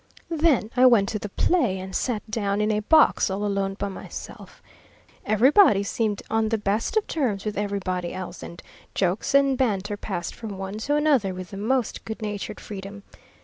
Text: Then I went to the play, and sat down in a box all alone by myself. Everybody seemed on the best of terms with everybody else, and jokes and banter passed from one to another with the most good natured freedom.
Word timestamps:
Then 0.31 0.71
I 0.75 0.87
went 0.87 1.09
to 1.09 1.19
the 1.19 1.29
play, 1.29 1.77
and 1.77 1.95
sat 1.95 2.23
down 2.27 2.59
in 2.59 2.71
a 2.71 2.79
box 2.79 3.29
all 3.29 3.45
alone 3.45 3.75
by 3.75 3.87
myself. 3.87 4.59
Everybody 5.27 5.83
seemed 5.83 6.23
on 6.27 6.49
the 6.49 6.57
best 6.57 6.97
of 6.97 7.05
terms 7.05 7.45
with 7.45 7.55
everybody 7.55 8.11
else, 8.11 8.41
and 8.41 8.63
jokes 8.95 9.35
and 9.35 9.55
banter 9.55 9.97
passed 9.97 10.33
from 10.33 10.57
one 10.57 10.79
to 10.79 10.95
another 10.95 11.35
with 11.35 11.51
the 11.51 11.57
most 11.57 12.03
good 12.03 12.19
natured 12.23 12.59
freedom. 12.59 13.03